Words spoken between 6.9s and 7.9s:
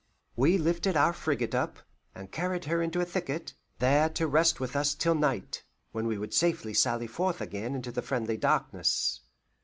forth again